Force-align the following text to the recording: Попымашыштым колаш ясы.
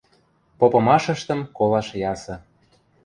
Попымашыштым 0.59 1.39
колаш 1.57 1.87
ясы. 2.11 2.35